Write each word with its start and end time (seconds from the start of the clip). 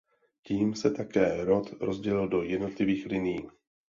Tím 0.43 0.73
se 0.75 0.91
také 0.91 1.45
rod 1.45 1.73
rozdělil 1.79 2.27
do 2.27 2.43
jednotlivých 2.43 3.05
linií. 3.05 3.47